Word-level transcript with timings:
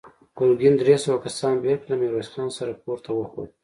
ګرګين 0.37 0.75
درې 0.81 0.95
سوه 1.03 1.17
کسان 1.25 1.53
بېل 1.61 1.77
کړل، 1.79 1.87
له 1.91 1.95
ميرويس 2.01 2.29
خان 2.33 2.49
سره 2.57 2.71
پورته 2.83 3.09
وخوت. 3.13 3.51